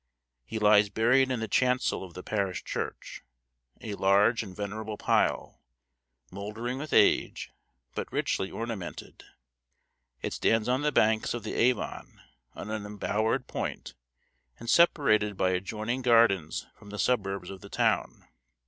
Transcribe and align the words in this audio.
He 0.47 0.57
lies 0.57 0.89
buried 0.89 1.29
in 1.29 1.41
the 1.41 1.47
chancel 1.47 2.03
of 2.03 2.15
the 2.15 2.23
parish 2.23 2.63
church, 2.63 3.21
a 3.81 3.93
large 3.93 4.41
and 4.41 4.55
venerable 4.55 4.97
pile, 4.97 5.61
mouldering 6.31 6.79
with 6.79 6.91
age, 6.91 7.51
but 7.93 8.11
richly 8.11 8.49
ornamented. 8.49 9.23
It 10.23 10.33
stands 10.33 10.67
on 10.67 10.81
the 10.81 10.91
banks 10.91 11.35
of 11.35 11.43
the 11.43 11.53
Avon 11.53 12.19
on 12.55 12.71
an 12.71 12.83
embowered 12.83 13.45
point, 13.45 13.93
and 14.57 14.67
separated 14.67 15.37
by 15.37 15.51
adjoining 15.51 16.01
gardens 16.01 16.65
from 16.73 16.89
the 16.89 16.97
suburbs 16.97 17.51
of 17.51 17.61
the 17.61 17.69
town. 17.69 18.25